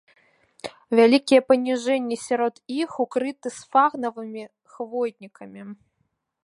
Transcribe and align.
Вялікія 0.99 1.41
паніжэнні 1.49 2.17
сярод 2.27 2.55
іх 2.81 2.89
укрыты 3.05 3.47
сфагнавымі 3.59 4.43
хвойнікамі. 4.75 5.61